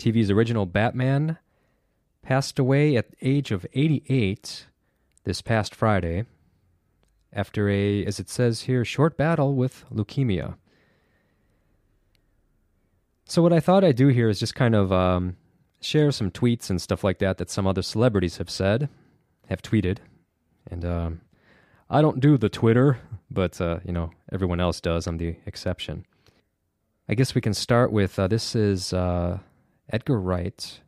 [0.00, 1.38] TV's original Batman,
[2.22, 4.66] passed away at the age of 88
[5.24, 6.24] this past Friday
[7.32, 10.56] after a, as it says here, short battle with leukemia.
[13.26, 15.36] So, what I thought I'd do here is just kind of um,
[15.80, 18.88] share some tweets and stuff like that that some other celebrities have said,
[19.48, 19.98] have tweeted.
[20.68, 21.20] And um,
[21.88, 22.98] I don't do the Twitter,
[23.30, 25.06] but, uh, you know, everyone else does.
[25.06, 26.06] I'm the exception.
[27.08, 29.38] I guess we can start with uh, this is uh,
[29.92, 30.80] Edgar Wright.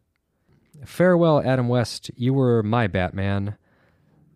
[0.84, 2.10] Farewell, Adam West.
[2.16, 3.56] You were my Batman.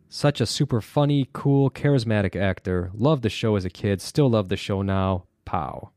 [0.08, 2.90] Such a super funny, cool, charismatic actor.
[2.94, 4.00] Loved the show as a kid.
[4.00, 5.24] Still love the show now.
[5.44, 5.90] Pow.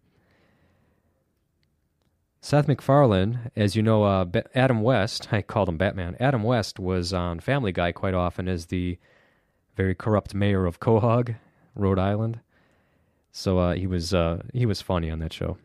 [2.41, 6.15] Seth MacFarlane, as you know, uh, Adam West, I called him Batman.
[6.19, 8.97] Adam West was on Family Guy quite often as the
[9.75, 11.35] very corrupt mayor of Quahog,
[11.75, 12.39] Rhode Island.
[13.31, 15.57] So uh, he was uh, he was funny on that show.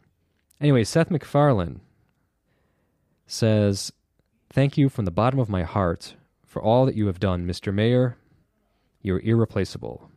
[0.60, 1.80] Anyway, Seth MacFarlane
[3.26, 3.92] says,
[4.50, 7.72] "Thank you from the bottom of my heart for all that you have done, Mr.
[7.72, 8.16] Mayor.
[9.02, 10.10] You're irreplaceable."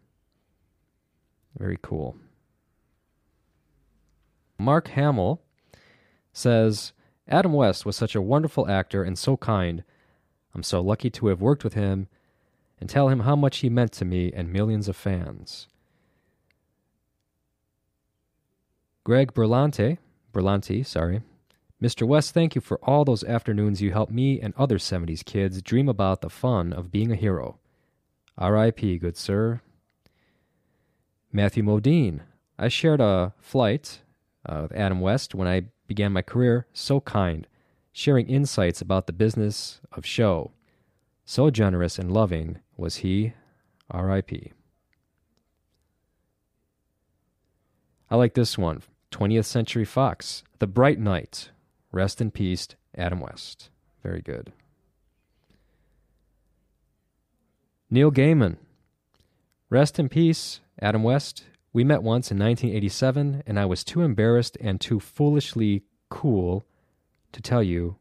[1.58, 2.18] Very cool.
[4.60, 5.42] Mark Hamill
[6.32, 6.94] says
[7.28, 9.84] Adam West was such a wonderful actor and so kind.
[10.54, 12.08] I'm so lucky to have worked with him
[12.80, 15.68] and tell him how much he meant to me and millions of fans.
[19.04, 19.98] Greg Berlante,
[20.34, 21.22] Berlanti, sorry.
[21.82, 22.08] Mr.
[22.08, 25.88] West, thank you for all those afternoons you helped me and other 70s kids dream
[25.88, 27.60] about the fun of being a hero.
[28.36, 29.62] R.I.P., good sir.
[31.32, 32.22] Matthew Modine,
[32.58, 34.02] I shared a flight
[34.44, 37.46] uh, with Adam West when I began my career so kind,
[37.92, 40.52] sharing insights about the business of show.
[41.26, 43.34] So generous and loving was he,
[43.92, 44.52] R.I.P.
[48.10, 48.82] I like this one
[49.12, 51.52] 20th Century Fox, The Bright Knight.
[51.92, 53.70] Rest in peace, Adam West.
[54.04, 54.52] Very good.
[57.90, 58.58] Neil Gaiman.
[59.70, 61.46] Rest in peace, Adam West.
[61.74, 66.66] We met once in 1987, and I was too embarrassed and too foolishly cool
[67.32, 67.98] to tell you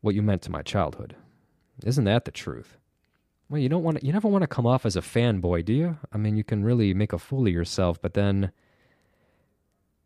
[0.00, 1.16] what you meant to my childhood.
[1.84, 2.76] Isn't that the truth?
[3.48, 5.72] Well, you don't want to, you never want to come off as a fanboy, do
[5.72, 5.98] you?
[6.12, 8.52] I mean, you can really make a fool of yourself, but then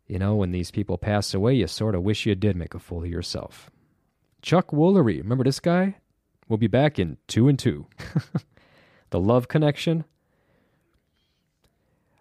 [0.07, 2.79] you know, when these people pass away, you sort of wish you did make a
[2.79, 3.69] fool of yourself.
[4.41, 5.95] Chuck Woolery, remember this guy?
[6.47, 7.87] We'll be back in two and two.
[9.09, 10.05] the Love Connection.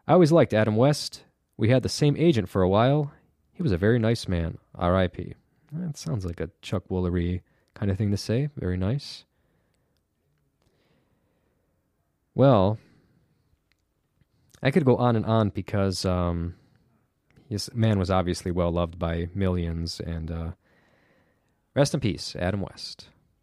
[0.09, 1.25] I always liked Adam West.
[1.57, 3.13] We had the same agent for a while.
[3.53, 4.59] He was a very nice man.
[4.75, 5.35] R.I.P.
[5.73, 7.43] That sounds like a Chuck Woolery
[7.75, 8.49] kind of thing to say.
[8.57, 9.25] Very nice.
[12.35, 12.79] Well,
[14.63, 16.55] I could go on and on because um,
[17.55, 20.01] this man was obviously well loved by millions.
[20.01, 20.51] And uh,
[21.77, 23.07] rest in peace, Adam West.